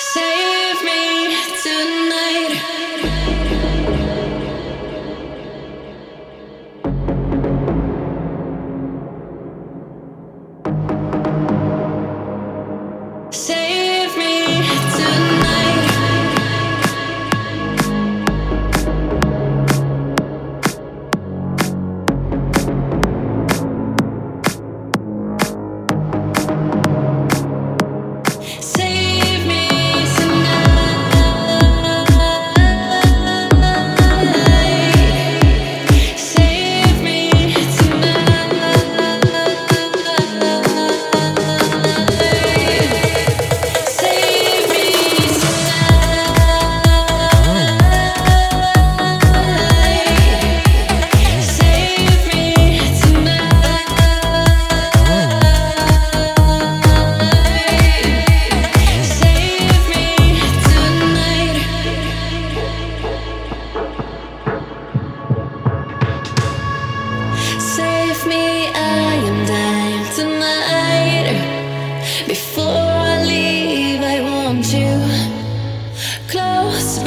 [0.00, 2.47] Save me tonight.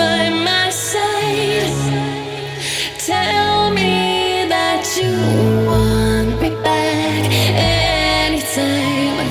[0.00, 1.76] By my side.
[3.10, 3.94] Tell me
[4.54, 5.12] that you
[5.70, 7.22] want me back
[8.24, 9.28] anytime.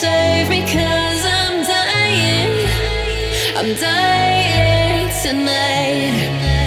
[0.00, 2.54] Save me, cause I'm dying.
[3.58, 6.59] I'm dying tonight.